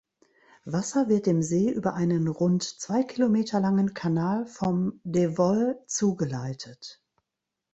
Wasser 0.65 1.09
wird 1.09 1.27
dem 1.27 1.43
See 1.43 1.69
über 1.69 1.93
einen 1.93 2.27
Rund 2.27 2.63
zwei 2.63 3.03
Kilometer 3.03 3.59
langen 3.59 3.93
Kanal 3.93 4.47
vom 4.47 4.99
Devoll 5.03 5.79
zugeleitet. 5.85 7.03